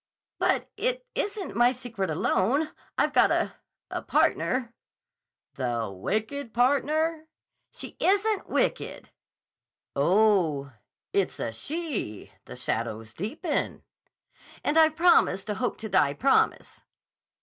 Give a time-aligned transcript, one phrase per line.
[0.39, 2.71] "But it isn't my secret, alone.
[2.97, 4.73] I've got a—a partner."
[5.53, 7.27] "The 'wicked partner'?"
[7.69, 9.11] "She isn't wicked."
[9.95, 10.73] "Oh,
[11.13, 12.31] it's a she!
[12.45, 13.83] The shadows deepen."
[14.63, 16.81] "And I've promised a hope to die promise."